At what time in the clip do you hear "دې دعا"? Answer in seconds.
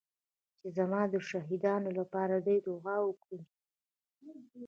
2.45-2.97